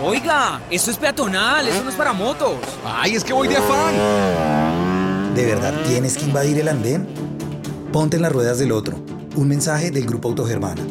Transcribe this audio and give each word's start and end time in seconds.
Oiga, 0.00 0.60
eso 0.70 0.92
es 0.92 0.96
peatonal, 0.96 1.66
eso 1.66 1.82
no 1.82 1.90
es 1.90 1.96
para 1.96 2.12
motos. 2.12 2.54
Ay, 2.84 3.16
es 3.16 3.24
que 3.24 3.32
voy 3.32 3.48
de 3.48 3.56
afán. 3.56 5.34
¿De 5.34 5.44
verdad 5.44 5.74
tienes 5.88 6.16
que 6.16 6.24
invadir 6.24 6.56
el 6.60 6.68
andén? 6.68 7.08
Ponte 7.92 8.16
en 8.16 8.22
las 8.22 8.30
ruedas 8.30 8.58
del 8.58 8.70
otro. 8.70 8.96
Un 9.34 9.48
mensaje 9.48 9.90
del 9.90 10.06
Grupo 10.06 10.28
Autogermana. 10.28 10.82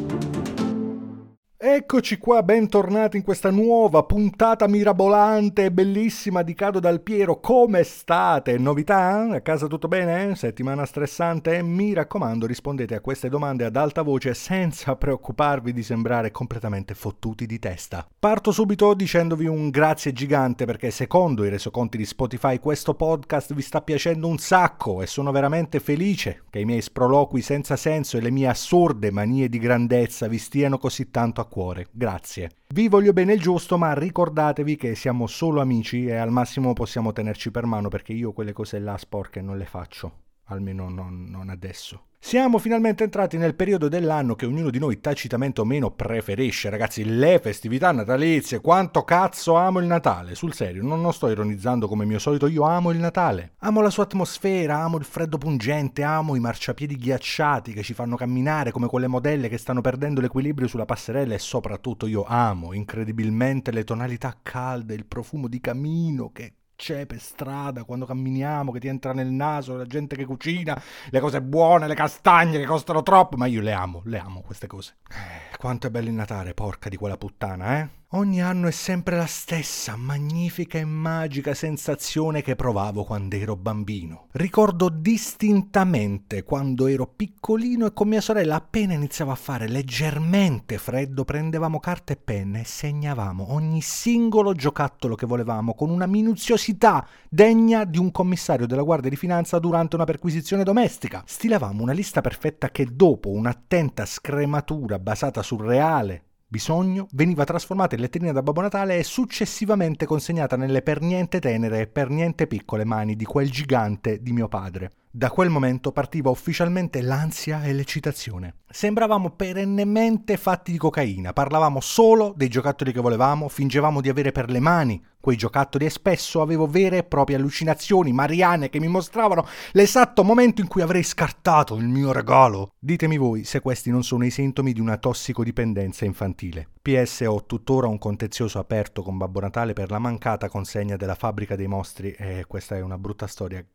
Eccoci 1.69 2.17
qua, 2.17 2.43
bentornati 2.43 3.17
in 3.17 3.23
questa 3.23 3.51
nuova 3.51 4.03
puntata 4.03 4.69
mirabolante 4.69 5.65
e 5.65 5.71
bellissima 5.71 6.41
di 6.41 6.53
Cado 6.53 6.79
dal 6.79 7.01
Piero. 7.01 7.41
Come 7.41 7.83
state? 7.83 8.57
Novità? 8.57 9.27
A 9.31 9.41
casa 9.41 9.67
tutto 9.67 9.89
bene? 9.89 10.33
Settimana 10.35 10.85
stressante? 10.85 11.61
Mi 11.61 11.91
raccomando, 11.91 12.45
rispondete 12.45 12.95
a 12.95 13.01
queste 13.01 13.27
domande 13.27 13.65
ad 13.65 13.75
alta 13.75 14.01
voce 14.01 14.33
senza 14.33 14.95
preoccuparvi 14.95 15.73
di 15.73 15.83
sembrare 15.83 16.31
completamente 16.31 16.93
fottuti 16.93 17.45
di 17.45 17.59
testa. 17.59 18.07
Parto 18.17 18.53
subito 18.53 18.93
dicendovi 18.93 19.45
un 19.45 19.69
grazie 19.69 20.13
gigante 20.13 20.63
perché 20.63 20.89
secondo 20.89 21.43
i 21.43 21.49
resoconti 21.49 21.97
di 21.97 22.05
Spotify 22.05 22.59
questo 22.59 22.93
podcast 22.93 23.53
vi 23.53 23.61
sta 23.61 23.81
piacendo 23.81 24.29
un 24.29 24.37
sacco 24.37 25.01
e 25.01 25.05
sono 25.05 25.33
veramente 25.33 25.81
felice 25.81 26.43
che 26.49 26.59
i 26.59 26.65
miei 26.65 26.81
sproloqui 26.81 27.41
senza 27.41 27.75
senso 27.75 28.15
e 28.15 28.21
le 28.21 28.31
mie 28.31 28.47
assurde 28.47 29.11
manie 29.11 29.49
di 29.49 29.59
grandezza 29.59 30.29
vi 30.29 30.37
stiano 30.37 30.77
così 30.77 31.11
tanto 31.11 31.41
a 31.41 31.43
cuore. 31.43 31.55
Grazie. 31.91 32.51
Vi 32.67 32.87
voglio 32.87 33.13
bene 33.13 33.33
il 33.33 33.41
giusto, 33.41 33.79
ma 33.79 33.93
ricordatevi 33.93 34.75
che 34.75 34.93
siamo 34.93 35.25
solo 35.25 35.59
amici 35.59 36.05
e 36.05 36.15
al 36.15 36.29
massimo 36.29 36.73
possiamo 36.73 37.13
tenerci 37.13 37.49
per 37.49 37.65
mano 37.65 37.89
perché 37.89 38.13
io 38.13 38.31
quelle 38.31 38.53
cose 38.53 38.77
là 38.77 38.95
sporche 38.97 39.41
non 39.41 39.57
le 39.57 39.65
faccio. 39.65 40.26
Almeno 40.47 40.89
non, 40.89 41.25
non 41.29 41.49
adesso. 41.49 42.07
Siamo 42.19 42.57
finalmente 42.57 43.05
entrati 43.05 43.37
nel 43.37 43.55
periodo 43.55 43.87
dell'anno 43.87 44.35
che 44.35 44.45
ognuno 44.45 44.69
di 44.69 44.79
noi 44.79 44.99
tacitamente 44.99 45.61
o 45.61 45.65
meno 45.65 45.91
preferisce, 45.91 46.69
ragazzi, 46.69 47.05
le 47.05 47.39
festività 47.39 47.91
natalizie. 47.93 48.59
Quanto 48.59 49.03
cazzo 49.03 49.55
amo 49.55 49.79
il 49.79 49.85
Natale, 49.85 50.35
sul 50.35 50.53
serio, 50.53 50.83
non, 50.83 50.99
non 50.99 51.13
sto 51.13 51.29
ironizzando 51.29 51.87
come 51.87 52.03
mio 52.03 52.19
solito, 52.19 52.47
io 52.47 52.63
amo 52.63 52.91
il 52.91 52.97
Natale. 52.97 53.53
Amo 53.59 53.79
la 53.79 53.89
sua 53.89 54.03
atmosfera, 54.03 54.79
amo 54.79 54.97
il 54.97 55.05
freddo 55.05 55.37
pungente, 55.37 56.03
amo 56.03 56.35
i 56.35 56.41
marciapiedi 56.41 56.97
ghiacciati 56.97 57.71
che 57.71 57.83
ci 57.83 57.93
fanno 57.93 58.17
camminare 58.17 58.71
come 58.71 58.87
quelle 58.87 59.07
modelle 59.07 59.47
che 59.47 59.57
stanno 59.57 59.79
perdendo 59.79 60.19
l'equilibrio 60.19 60.67
sulla 60.67 60.85
passerella 60.85 61.33
e 61.33 61.39
soprattutto 61.39 62.07
io 62.07 62.25
amo 62.25 62.73
incredibilmente 62.73 63.71
le 63.71 63.85
tonalità 63.85 64.35
calde, 64.43 64.95
il 64.95 65.05
profumo 65.05 65.47
di 65.47 65.61
camino 65.61 66.31
che 66.33 66.51
c'è 66.77 67.07
per 67.07 67.19
strada 67.19 67.83
quando 67.83 68.05
camminiamo, 68.05 68.71
che 68.71 68.79
ti 68.79 68.87
entra 68.87 69.11
nel 69.11 69.27
naso, 69.27 69.75
la 69.75 69.85
gente 69.85 70.15
che 70.15 70.25
cucina, 70.25 70.79
le 71.09 71.19
cose 71.19 71.41
buone, 71.41 71.87
le 71.87 71.95
castagne 71.95 72.59
che 72.59 72.65
costano 72.65 73.01
troppo, 73.03 73.35
ma 73.35 73.47
io 73.47 73.61
le 73.61 73.73
amo, 73.73 74.01
le 74.05 74.19
amo 74.19 74.41
queste 74.41 74.67
cose. 74.67 74.97
Eh, 75.09 75.57
quanto 75.57 75.87
è 75.87 75.89
bello 75.89 76.07
il 76.07 76.13
Natale, 76.13 76.53
porca 76.53 76.87
di 76.87 76.95
quella 76.95 77.17
puttana, 77.17 77.79
eh? 77.79 77.89
Ogni 78.11 78.41
anno 78.41 78.69
è 78.69 78.71
sempre 78.71 79.17
la 79.17 79.25
stessa 79.25 79.97
magnifica 79.97 80.77
e 80.77 80.85
magica 80.85 81.53
sensazione 81.53 82.41
che 82.41 82.55
provavo 82.55 83.03
quando 83.03 83.35
ero 83.35 83.57
bambino. 83.57 84.27
Ricordo 84.31 84.87
distintamente 84.87 86.43
quando 86.43 86.87
ero 86.87 87.05
piccolino 87.05 87.85
e 87.85 87.91
con 87.91 88.07
mia 88.07 88.21
sorella 88.21 88.55
appena 88.55 88.93
iniziava 88.93 89.33
a 89.33 89.35
fare 89.35 89.67
leggermente 89.67 90.77
freddo 90.77 91.25
prendevamo 91.25 91.81
carta 91.81 92.13
e 92.13 92.15
penne 92.15 92.61
e 92.61 92.63
segnavamo 92.63 93.51
ogni 93.51 93.81
singolo 93.81 94.53
giocattolo 94.53 95.15
che 95.15 95.25
volevamo 95.25 95.73
con 95.73 95.89
una 95.89 96.05
minuziosità 96.05 97.05
degna 97.29 97.83
di 97.83 97.97
un 97.97 98.11
commissario 98.11 98.67
della 98.67 98.83
Guardia 98.83 99.09
di 99.09 99.17
Finanza 99.17 99.59
durante 99.59 99.97
una 99.97 100.05
perquisizione 100.05 100.63
domestica. 100.63 101.23
Stilavamo 101.25 101.83
una 101.83 101.91
lista 101.91 102.21
perfetta 102.21 102.69
che 102.69 102.87
dopo 102.89 103.31
un'attenta 103.31 104.05
scrematura 104.05 104.97
basata 104.97 105.43
sul 105.43 105.65
reale 105.65 106.26
bisogno 106.47 107.07
veniva 107.11 107.43
trasformata 107.43 107.95
in 107.95 108.01
letterina 108.01 108.31
da 108.31 108.41
Babbo 108.41 108.61
Natale 108.61 108.97
e 108.97 109.03
successivamente 109.03 110.05
consegnata 110.05 110.55
nelle 110.55 110.81
per 110.81 111.01
niente 111.01 111.39
tenere 111.39 111.81
e 111.81 111.87
per 111.87 112.09
niente 112.09 112.47
piccole 112.47 112.85
mani 112.85 113.15
di 113.15 113.25
quel 113.25 113.51
gigante 113.51 114.21
di 114.21 114.31
mio 114.31 114.47
padre. 114.47 114.91
Da 115.17 115.31
quel 115.31 115.49
momento 115.49 115.91
partiva 115.91 116.29
ufficialmente 116.29 117.01
l'ansia 117.01 117.63
e 117.63 117.73
l'eccitazione. 117.73 118.57
Sembravamo 118.69 119.31
perennemente 119.31 120.37
fatti 120.37 120.71
di 120.71 120.77
cocaina, 120.77 121.33
parlavamo 121.33 121.79
solo 121.81 122.35
dei 122.37 122.49
giocattoli 122.49 122.91
che 122.91 122.99
volevamo, 122.99 123.49
fingevamo 123.49 123.99
di 123.99 124.09
avere 124.09 124.31
per 124.31 124.51
le 124.51 124.59
mani 124.59 125.03
quei 125.19 125.35
giocattoli 125.35 125.85
e 125.85 125.89
spesso 125.89 126.39
avevo 126.39 126.67
vere 126.67 126.99
e 126.99 127.03
proprie 127.03 127.35
allucinazioni 127.35 128.13
mariane 128.13 128.69
che 128.69 128.79
mi 128.79 128.87
mostravano 128.87 129.47
l'esatto 129.71 130.23
momento 130.23 130.61
in 130.61 130.67
cui 130.67 130.83
avrei 130.83 131.01
scartato 131.01 131.73
il 131.77 131.87
mio 131.87 132.11
regalo. 132.11 132.73
Ditemi 132.77 133.17
voi 133.17 133.43
se 133.43 133.59
questi 133.59 133.89
non 133.89 134.03
sono 134.03 134.23
i 134.23 134.29
sintomi 134.29 134.71
di 134.71 134.79
una 134.79 134.97
tossicodipendenza 134.97 136.05
infantile. 136.05 136.69
PS 136.79 137.25
ho 137.27 137.43
tuttora 137.47 137.87
un 137.87 137.97
contenzioso 137.97 138.59
aperto 138.59 139.01
con 139.01 139.17
Babbo 139.17 139.39
Natale 139.39 139.73
per 139.73 139.89
la 139.89 139.97
mancata 139.97 140.47
consegna 140.47 140.95
della 140.95 141.15
fabbrica 141.15 141.55
dei 141.55 141.67
mostri 141.67 142.11
e 142.11 142.45
questa 142.47 142.75
è 142.75 142.81
una 142.81 142.99
brutta 142.99 143.25
storia 143.25 143.65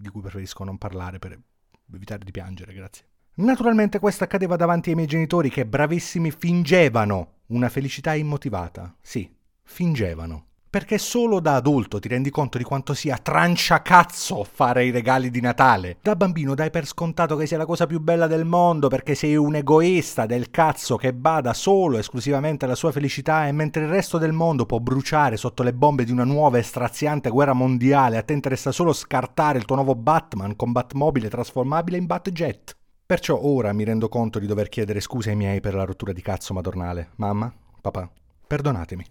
di 0.00 0.08
cui 0.08 0.20
preferisco 0.20 0.64
non 0.64 0.78
parlare 0.78 1.18
per 1.18 1.38
evitare 1.92 2.24
di 2.24 2.30
piangere, 2.30 2.72
grazie. 2.72 3.04
Naturalmente 3.34 3.98
questo 3.98 4.24
accadeva 4.24 4.56
davanti 4.56 4.90
ai 4.90 4.96
miei 4.96 5.06
genitori 5.06 5.50
che 5.50 5.66
bravissimi 5.66 6.30
fingevano 6.30 7.38
una 7.46 7.68
felicità 7.68 8.14
immotivata. 8.14 8.94
Sì, 9.00 9.32
fingevano. 9.62 10.49
Perché 10.70 10.98
solo 10.98 11.40
da 11.40 11.56
adulto 11.56 11.98
ti 11.98 12.06
rendi 12.06 12.30
conto 12.30 12.56
di 12.56 12.62
quanto 12.62 12.94
sia 12.94 13.18
tranciacazzo 13.18 14.44
fare 14.44 14.84
i 14.84 14.92
regali 14.92 15.28
di 15.28 15.40
Natale. 15.40 15.96
Da 16.00 16.14
bambino 16.14 16.54
dai 16.54 16.70
per 16.70 16.86
scontato 16.86 17.34
che 17.34 17.46
sia 17.46 17.58
la 17.58 17.66
cosa 17.66 17.88
più 17.88 17.98
bella 17.98 18.28
del 18.28 18.44
mondo 18.44 18.86
perché 18.86 19.16
sei 19.16 19.34
un 19.34 19.56
egoista 19.56 20.26
del 20.26 20.52
cazzo 20.52 20.94
che 20.94 21.12
bada 21.12 21.54
solo 21.54 21.98
esclusivamente 21.98 22.66
alla 22.66 22.76
sua 22.76 22.92
felicità 22.92 23.48
e 23.48 23.52
mentre 23.52 23.82
il 23.82 23.88
resto 23.88 24.16
del 24.16 24.30
mondo 24.30 24.64
può 24.64 24.78
bruciare 24.78 25.36
sotto 25.36 25.64
le 25.64 25.72
bombe 25.72 26.04
di 26.04 26.12
una 26.12 26.22
nuova 26.22 26.58
e 26.58 26.62
straziante 26.62 27.30
guerra 27.30 27.52
mondiale, 27.52 28.16
a 28.16 28.22
te 28.22 28.32
interessa 28.32 28.70
solo 28.70 28.92
scartare 28.92 29.58
il 29.58 29.64
tuo 29.64 29.74
nuovo 29.74 29.96
Batman 29.96 30.54
con 30.54 30.70
Batmobile 30.70 31.28
trasformabile 31.28 31.96
in 31.96 32.06
Batjet. 32.06 32.76
Perciò 33.04 33.40
ora 33.42 33.72
mi 33.72 33.82
rendo 33.82 34.08
conto 34.08 34.38
di 34.38 34.46
dover 34.46 34.68
chiedere 34.68 35.00
scusa 35.00 35.30
ai 35.30 35.36
miei 35.36 35.58
per 35.58 35.74
la 35.74 35.82
rottura 35.82 36.12
di 36.12 36.22
cazzo 36.22 36.54
madornale. 36.54 37.08
Mamma, 37.16 37.52
papà, 37.80 38.08
perdonatemi. 38.46 39.04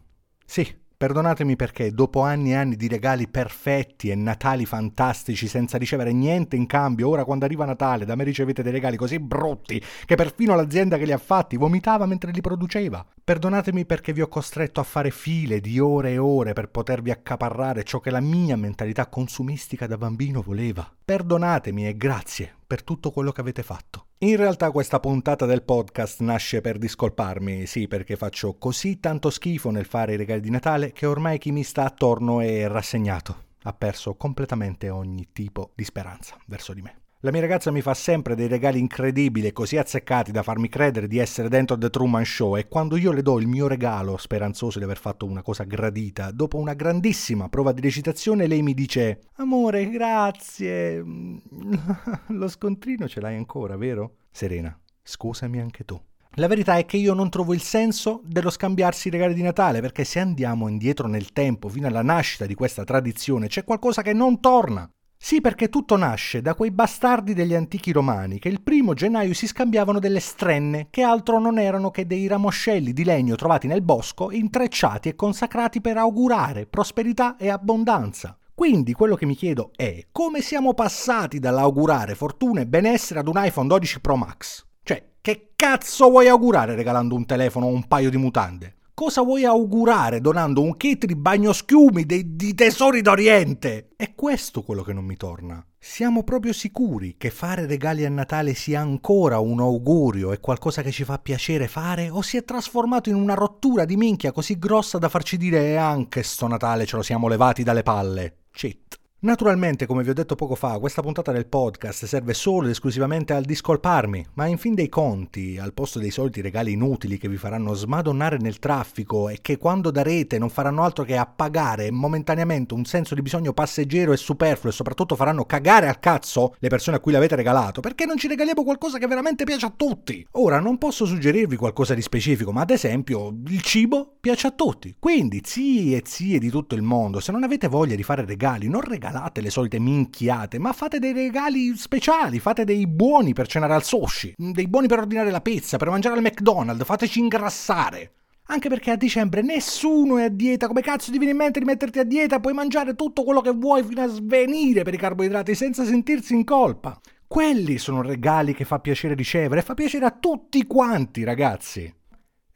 Sì, 0.46 0.88
Perdonatemi 1.00 1.56
perché 1.56 1.94
dopo 1.94 2.24
anni 2.24 2.52
e 2.52 2.56
anni 2.56 2.76
di 2.76 2.90
regali 2.90 3.30
perfetti 3.30 4.10
e 4.10 4.16
Natali 4.16 4.66
fantastici 4.66 5.48
senza 5.48 5.78
ricevere 5.78 6.12
niente 6.12 6.58
in 6.58 6.66
cambio, 6.66 7.08
ora 7.08 7.24
quando 7.24 7.46
arriva 7.46 7.64
Natale 7.64 8.04
da 8.04 8.16
me 8.16 8.26
ricevete 8.26 8.62
dei 8.64 8.74
regali 8.74 8.98
così 8.98 9.18
brutti 9.18 9.82
che 10.04 10.16
perfino 10.16 10.56
l'azienda 10.56 10.98
che 10.98 11.06
li 11.06 11.14
ha 11.14 11.18
fatti 11.18 11.56
vomitava 11.56 12.06
mentre 12.06 12.32
li 12.32 12.42
produceva. 12.42 13.06
Perdonatemi 13.24 13.86
perché 13.86 14.12
vi 14.12 14.20
ho 14.20 14.28
costretto 14.28 14.82
a 14.82 14.84
fare 14.84 15.10
file 15.10 15.62
di 15.62 15.80
ore 15.80 16.12
e 16.12 16.18
ore 16.18 16.52
per 16.52 16.68
potervi 16.68 17.12
accaparrare 17.12 17.86
ciò 17.86 18.02
che 18.02 18.10
la 18.10 18.20
mia 18.20 18.58
mentalità 18.58 19.08
consumistica 19.08 19.88
da 19.88 19.98
bambino 19.98 20.42
voleva. 20.42 20.86
Perdonatemi 21.06 21.88
e 21.88 21.96
grazie 21.96 22.59
per 22.70 22.84
tutto 22.84 23.10
quello 23.10 23.32
che 23.32 23.42
avete 23.42 23.64
fatto. 23.64 24.10
In 24.20 24.36
realtà 24.36 24.70
questa 24.70 25.00
puntata 25.00 25.48
del 25.48 25.64
podcast 25.64 26.20
nasce 26.20 26.62
per 26.62 26.78
discolparmi, 26.78 27.66
sì, 27.66 27.88
perché 27.88 28.16
faccio 28.16 28.60
così 28.60 29.00
tanto 29.00 29.32
schifo 29.32 29.72
nel 29.72 29.88
fare 29.88 30.14
i 30.14 30.18
regali 30.18 30.40
di 30.40 30.52
Natale 30.52 30.92
che 30.92 31.08
ormai 31.08 31.40
chi 31.40 31.52
mi 31.52 31.64
sta 31.64 31.86
attorno 31.86 32.42
è 32.42 32.68
rassegnato. 32.68 33.46
Ha 33.64 33.74
perso 33.74 34.14
completamente 34.14 34.92
ogni 34.92 35.30
tipo 35.34 35.72
di 35.74 35.84
speranza 35.84 36.38
verso 36.46 36.74
di 36.74 36.84
me. 36.84 36.99
La 37.24 37.32
mia 37.32 37.42
ragazza 37.42 37.70
mi 37.70 37.82
fa 37.82 37.94
sempre 37.94 38.34
dei 38.34 38.48
regali 38.48 38.80
incredibili 38.80 39.48
e 39.48 39.52
così 39.52 39.76
azzeccati 39.76 40.32
da 40.32 40.42
farmi 40.42 40.70
credere 40.70 41.06
di 41.06 41.18
essere 41.18 41.50
dentro 41.50 41.78
The 41.78 41.90
Truman 41.90 42.24
Show 42.24 42.56
e 42.56 42.70
quando 42.70 42.96
io 42.96 43.12
le 43.12 43.22
do 43.22 43.38
il 43.42 43.48
mio 43.48 43.68
regalo, 43.68 44.16
speranzoso 44.16 44.80
di 44.80 44.86
aver 44.86 44.98
fatto 44.98 45.26
una 45.26 45.42
cosa 45.42 45.66
gradita, 45.66 46.32
dopo 46.32 46.56
una 46.56 46.76
grandissima 46.76 47.50
prova 47.50 47.74
di 47.74 47.82
recitazione 47.82 48.48
lei 48.48 48.62
mi 48.62 48.74
dice 48.74 49.20
Amore, 49.34 49.90
grazie. 49.90 51.04
Lo 52.28 52.48
scontrino 52.48 53.06
ce 53.10 53.20
l'hai 53.20 53.36
ancora, 53.36 53.76
vero? 53.76 54.20
Serena, 54.32 54.80
scusami 55.04 55.60
anche 55.60 55.84
tu. 55.84 56.02
La 56.36 56.48
verità 56.48 56.78
è 56.78 56.86
che 56.86 56.96
io 56.96 57.14
non 57.14 57.30
trovo 57.30 57.54
il 57.54 57.62
senso 57.62 58.22
dello 58.24 58.50
scambiarsi 58.50 59.10
i 59.10 59.12
regali 59.12 59.34
di 59.34 59.42
Natale, 59.42 59.82
perché 59.82 60.06
se 60.06 60.20
andiamo 60.20 60.70
indietro 60.70 61.10
nel 61.10 61.34
tempo, 61.34 61.68
fino 61.68 61.88
alla 61.88 62.02
nascita 62.02 62.46
di 62.46 62.54
questa 62.54 62.86
tradizione, 62.86 63.48
c'è 63.48 63.66
qualcosa 63.66 64.02
che 64.04 64.14
non 64.14 64.40
torna. 64.40 64.90
Sì, 65.22 65.42
perché 65.42 65.68
tutto 65.68 65.98
nasce 65.98 66.42
da 66.42 66.56
quei 66.56 66.72
bastardi 66.72 67.34
degli 67.34 67.54
antichi 67.54 67.92
romani 67.92 68.40
che 68.40 68.48
il 68.48 68.62
primo 68.62 68.94
gennaio 68.94 69.34
si 69.34 69.48
scambiavano 69.48 70.00
delle 70.00 70.22
strenne, 70.22 70.88
che 70.90 71.04
altro 71.04 71.40
non 71.40 71.60
erano 71.60 71.92
che 71.92 72.08
dei 72.08 72.26
ramoscelli 72.26 72.94
di 72.94 73.04
legno 73.04 73.36
trovati 73.36 73.68
nel 73.68 73.82
bosco, 73.82 74.32
intrecciati 74.32 75.10
e 75.10 75.16
consacrati 75.16 75.82
per 75.82 75.98
augurare 75.98 76.66
prosperità 76.66 77.36
e 77.36 77.50
abbondanza. 77.50 78.38
Quindi 78.56 78.94
quello 78.94 79.16
che 79.16 79.26
mi 79.26 79.36
chiedo 79.36 79.72
è 79.76 80.08
come 80.12 80.42
siamo 80.42 80.74
passati 80.74 81.38
dall'augurare 81.38 82.16
fortuna 82.16 82.62
e 82.62 82.66
benessere 82.68 83.20
ad 83.20 83.28
un 83.28 83.36
iPhone 83.36 83.68
12 83.68 84.00
Pro 84.00 84.16
Max? 84.16 84.66
Cioè, 84.82 85.04
che 85.22 85.52
cazzo 85.56 86.10
vuoi 86.10 86.30
augurare 86.30 86.76
regalando 86.76 87.14
un 87.14 87.26
telefono 87.26 87.68
o 87.68 87.74
un 87.74 87.88
paio 87.88 88.10
di 88.10 88.18
mutande? 88.18 88.78
Cosa 89.00 89.22
vuoi 89.22 89.46
augurare 89.46 90.20
donando 90.20 90.62
un 90.62 90.76
kit 90.76 91.06
di 91.06 91.16
bagnoschiumi 91.16 92.06
dei, 92.06 92.36
di 92.36 92.54
tesori 92.54 93.02
d'Oriente? 93.02 93.92
È 93.96 94.14
questo 94.14 94.62
quello 94.62 94.84
che 94.84 94.92
non 94.92 95.06
mi 95.06 95.16
torna. 95.16 95.66
Siamo 95.80 96.26
proprio 96.26 96.52
sicuri 96.52 97.16
che 97.18 97.30
fare 97.30 97.66
regali 97.66 98.04
a 98.04 98.10
Natale 98.10 98.54
sia 98.54 98.82
ancora 98.82 99.40
un 99.40 99.62
augurio 99.62 100.34
e 100.34 100.42
qualcosa 100.42 100.82
che 100.82 100.92
ci 100.92 101.06
fa 101.06 101.18
piacere 101.18 101.70
fare 101.70 102.10
o 102.10 102.22
si 102.22 102.36
è 102.36 102.44
trasformato 102.44 103.08
in 103.08 103.16
una 103.16 103.36
rottura 103.36 103.86
di 103.86 103.96
minchia 103.96 104.34
così 104.34 104.60
grossa 104.60 104.98
da 104.98 105.08
farci 105.08 105.38
dire 105.38 105.68
e 105.68 105.76
anche 105.78 106.22
sto 106.22 106.48
Natale 106.48 106.86
ce 106.86 106.98
lo 106.98 107.02
siamo 107.02 107.30
levati 107.30 107.64
dalle 107.64 107.84
palle? 107.84 108.40
Cheat. 108.52 108.89
Naturalmente, 109.22 109.86
come 109.86 110.02
vi 110.02 110.12
ho 110.12 110.14
detto 110.14 110.36
poco 110.36 110.56
fa, 110.56 110.80
questa 110.80 111.02
puntata 111.02 111.34
del 111.34 111.46
podcast 111.46 112.06
serve 112.06 112.34
solo 112.34 112.64
ed 112.64 112.72
esclusivamente 112.72 113.34
al 113.34 113.44
discolparmi, 113.44 114.28
ma 114.36 114.46
in 114.46 114.58
fin 114.58 114.74
dei 114.74 114.88
conti, 114.88 115.58
al 115.58 115.74
posto 115.74 116.00
dei 116.00 116.10
soliti 116.10 116.40
regali 116.40 116.72
inutili 116.72 117.18
che 117.18 117.28
vi 117.28 117.36
faranno 117.36 117.74
smadonnare 117.74 118.38
nel 118.38 118.60
traffico 118.60 119.28
e 119.28 119.40
che 119.42 119.58
quando 119.58 119.92
darete 119.92 120.40
non 120.40 120.50
faranno 120.50 120.84
altro 120.84 121.04
che 121.04 121.18
appagare 121.18 121.92
momentaneamente 121.92 122.74
un 122.74 122.86
senso 122.86 123.14
di 123.14 123.22
bisogno 123.22 123.52
passeggero 123.52 124.14
e 124.14 124.18
superfluo 124.18 124.72
e 124.72 124.74
soprattutto 124.74 125.18
faranno 125.18 125.44
cagare 125.44 125.90
al 125.90 126.00
cazzo 126.00 126.56
le 126.58 126.70
persone 126.70 126.96
a 126.96 127.02
cui 127.02 127.12
l'avete 127.12 127.36
regalato, 127.36 127.82
perché 127.82 128.06
non 128.06 128.16
ci 128.16 128.30
regaliamo 128.30 128.64
qualcosa 128.64 129.00
che 129.00 129.08
veramente 129.08 129.44
piace 129.44 129.66
a 129.66 129.74
tutti? 129.76 130.26
Ora, 130.32 130.62
non 130.62 130.78
posso 130.78 131.06
suggerirvi 131.06 131.58
qualcosa 131.58 131.94
di 131.94 132.02
specifico, 132.02 132.54
ma 132.54 132.62
ad 132.62 132.70
esempio 132.70 133.36
il 133.48 133.62
cibo 133.64 134.16
piace 134.22 134.48
a 134.48 134.52
tutti. 134.52 134.96
Quindi, 134.98 135.42
zii 135.44 135.98
e 135.98 136.04
zie 136.06 136.40
di 136.40 136.50
tutto 136.50 136.76
il 136.76 136.84
mondo, 136.84 137.20
se 137.20 137.34
non 137.34 137.44
avete 137.44 137.68
voglia 137.68 137.98
di 137.98 138.04
fare 138.04 138.24
regali, 138.24 138.70
non 138.70 138.80
regalate 138.80 139.08
regalate 139.10 139.42
le 139.42 139.50
solite 139.50 139.80
minchiate, 139.80 140.60
ma 140.60 140.72
fate 140.72 141.00
dei 141.00 141.14
regali 141.14 141.76
speciali, 141.76 142.40
fate 142.40 142.64
dei 142.64 142.88
buoni 142.88 143.34
per 143.34 143.48
cenare 143.48 143.74
al 143.74 143.84
sushi, 143.84 144.36
dei 144.38 144.68
buoni 144.68 144.88
per 144.88 145.00
ordinare 145.00 145.32
la 145.32 145.42
pizza, 145.42 145.78
per 145.78 145.90
mangiare 145.90 146.16
al 146.16 146.22
McDonald's, 146.22 146.86
fateci 146.86 147.20
ingrassare. 147.20 148.14
Anche 148.52 148.70
perché 148.70 148.92
a 148.92 148.96
dicembre 148.96 149.42
nessuno 149.42 150.18
è 150.18 150.24
a 150.24 150.30
dieta, 150.30 150.68
come 150.68 150.82
cazzo 150.82 151.12
ti 151.12 151.18
viene 151.18 151.34
in 151.34 151.38
mente 151.38 151.60
di 151.60 151.66
metterti 151.66 152.00
a 152.00 152.04
dieta? 152.04 152.40
Puoi 152.40 152.54
mangiare 152.54 152.96
tutto 152.96 153.24
quello 153.24 153.42
che 153.42 153.52
vuoi 153.52 153.84
fino 153.84 154.02
a 154.02 154.08
svenire 154.08 154.84
per 154.84 154.94
i 154.94 154.98
carboidrati 154.98 155.54
senza 155.54 155.86
sentirsi 155.86 156.34
in 156.34 156.44
colpa. 156.44 157.00
Quelli 157.28 157.78
sono 157.78 158.02
regali 158.02 158.56
che 158.56 158.66
fa 158.66 158.80
piacere 158.80 159.14
ricevere 159.14 159.60
e 159.60 159.64
fa 159.64 159.76
piacere 159.76 160.06
a 160.06 160.18
tutti 160.20 160.66
quanti, 160.66 161.24
ragazzi. 161.24 161.94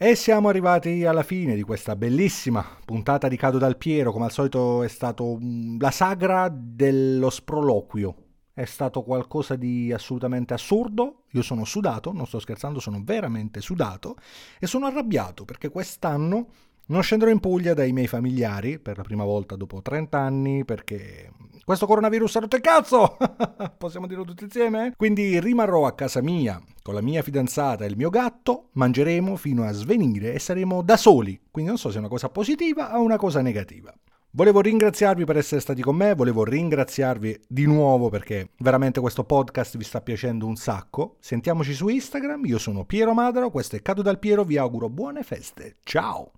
E 0.03 0.15
siamo 0.15 0.50
arrivati 0.50 1.05
alla 1.05 1.23
fine 1.23 1.55
di 1.55 1.61
questa 1.61 1.95
bellissima 1.95 2.61
puntata 2.83 3.29
di 3.29 3.38
Cado 3.38 3.57
dal 3.57 3.77
Piero, 3.77 4.11
come 4.11 4.25
al 4.25 4.33
solito 4.33 4.83
è 4.83 4.89
stato 4.89 5.38
mm, 5.41 5.79
la 5.79 5.91
sagra 5.91 6.50
dello 6.53 7.29
sproloquio. 7.29 8.15
È 8.53 8.65
stato 8.65 9.01
qualcosa 9.01 9.55
di 9.55 9.94
assolutamente 9.94 10.53
assurdo, 10.53 11.23
io 11.31 11.41
sono 11.41 11.63
sudato, 11.63 12.11
non 12.11 12.27
sto 12.27 12.39
scherzando, 12.39 12.81
sono 12.81 13.00
veramente 13.01 13.61
sudato 13.61 14.17
e 14.59 14.67
sono 14.67 14.88
arrabbiato 14.88 15.45
perché 15.45 15.69
quest'anno 15.69 16.47
non 16.88 17.01
scenderò 17.01 17.31
in 17.31 17.39
Puglia 17.39 17.73
dai 17.73 17.94
miei 17.94 18.07
familiari 18.07 18.79
per 18.79 18.97
la 18.97 19.03
prima 19.03 19.23
volta 19.23 19.55
dopo 19.55 19.81
30 19.81 20.19
anni 20.19 20.65
perché 20.65 21.31
questo 21.63 21.86
coronavirus 21.86 22.36
ha 22.36 22.39
rotto 22.42 22.56
il 22.56 22.62
cazzo! 22.62 23.18
Possiamo 23.77 24.07
dirlo 24.07 24.25
tutti 24.25 24.44
insieme? 24.44 24.94
Quindi 24.98 25.39
rimarrò 25.39 25.86
a 25.86 25.94
casa 25.94 26.21
mia 26.21 26.62
con 26.83 26.94
la 26.94 27.01
mia 27.01 27.21
fidanzata 27.21 27.86
e 27.86 27.88
il 27.88 27.95
mio 27.95 28.10
gatto, 28.10 28.69
mangeremo 28.74 29.38
fino 29.38 29.63
a 29.63 29.71
svenire 29.71 30.33
e 30.33 30.39
saremo 30.39 30.81
da 30.81 30.98
soli. 30.98 31.39
Quindi 31.50 31.71
non 31.71 31.80
so 31.80 31.89
se 31.89 31.95
è 31.95 32.00
una 32.00 32.10
cosa 32.10 32.30
positiva 32.30 33.00
o 33.00 33.01
una 33.01 33.18
cosa 33.18 33.42
negativa. 33.42 33.94
Volevo 34.36 34.62
ringraziarvi 34.62 35.25
per 35.25 35.38
essere 35.38 35.62
stati 35.62 35.81
con 35.81 35.95
me, 35.95 36.15
volevo 36.15 36.44
ringraziarvi 36.44 37.42
di 37.48 37.65
nuovo 37.65 38.10
perché 38.10 38.50
veramente 38.57 39.00
questo 39.00 39.24
podcast 39.24 39.77
vi 39.77 39.83
sta 39.83 40.01
piacendo 40.01 40.48
un 40.48 40.56
sacco. 40.56 41.18
Sentiamoci 41.19 41.74
su 41.74 41.88
Instagram, 41.88 42.45
io 42.45 42.57
sono 42.57 42.83
Piero 42.83 43.13
Madaro, 43.13 43.51
questo 43.51 43.75
è 43.75 43.81
Cado 43.81 44.01
dal 44.01 44.19
Piero, 44.19 44.44
vi 44.44 44.57
auguro 44.57 44.89
buone 44.89 45.24
feste. 45.24 45.77
Ciao! 45.83 46.31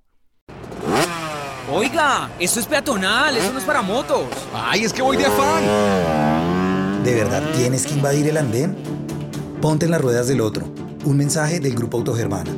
Oiga, 1.72 2.30
eso 2.40 2.60
es 2.60 2.68
peatonal, 2.68 3.36
eso 3.38 3.52
no 3.52 3.58
es 3.58 3.66
para 3.66 3.82
motos. 3.82 4.26
Ay, 4.54 4.84
es 4.84 4.94
que 4.94 5.02
voy 5.02 5.18
de 5.18 5.26
afán. 5.26 7.04
¿De 7.04 7.16
verdad 7.16 7.42
tienes 7.56 7.88
que 7.88 7.96
invadir 7.96 8.28
el 8.28 8.38
andén? 8.38 8.76
Ponte 9.62 9.86
en 9.86 9.92
las 9.92 10.02
ruedas 10.02 10.28
del 10.28 10.42
otro. 10.42 10.66
Un 11.06 11.18
mensaje 11.18 11.60
del 11.60 11.74
Grupo 11.74 11.98
Autogermana. 11.98 12.52